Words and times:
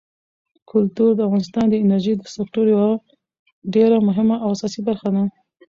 کلتور 0.71 1.09
د 1.15 1.19
افغانستان 1.27 1.65
د 1.69 1.73
انرژۍ 1.83 2.13
د 2.17 2.21
سکتور 2.35 2.65
یوه 2.75 2.91
ډېره 3.73 3.97
مهمه 4.07 4.35
او 4.43 4.47
اساسي 4.55 4.81
برخه 4.87 5.07
ده. 5.15 5.23